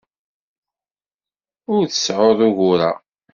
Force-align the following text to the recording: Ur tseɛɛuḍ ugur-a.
Ur 1.73 1.83
tseɛɛuḍ 1.87 2.39
ugur-a. 2.47 2.91